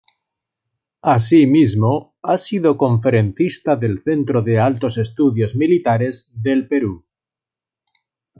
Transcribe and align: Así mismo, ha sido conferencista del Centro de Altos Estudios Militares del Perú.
Así 1.15 1.45
mismo, 1.45 2.15
ha 2.23 2.35
sido 2.39 2.75
conferencista 2.75 3.75
del 3.75 4.01
Centro 4.03 4.41
de 4.41 4.57
Altos 4.57 4.97
Estudios 4.97 5.55
Militares 5.55 6.31
del 6.41 6.67
Perú. 6.67 7.05